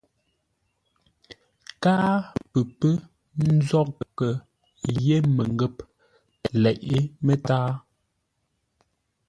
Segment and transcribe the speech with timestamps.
[1.83, 2.15] Káa
[2.51, 2.93] pə pə́
[3.55, 4.31] nzóghʼə́
[5.05, 5.75] yé mənghə̂p
[6.61, 7.71] leʼé mətǎa.